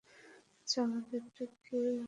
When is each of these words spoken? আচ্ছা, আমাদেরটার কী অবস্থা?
আচ্ছা, 0.57 0.79
আমাদেরটার 0.83 1.51
কী 1.63 1.75
অবস্থা? 1.77 1.99